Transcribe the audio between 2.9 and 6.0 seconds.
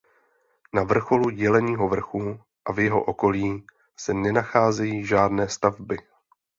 okolí se nenacházejí žádné stavby.